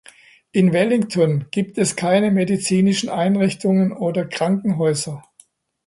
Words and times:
In 0.51 0.73
Wellington 0.73 1.45
gibt 1.51 1.77
es 1.77 1.95
keine 1.95 2.31
medizinischen 2.31 3.07
Einrichtungen 3.07 3.91
oder 3.91 4.25
Krankenhäuser. 4.25 5.21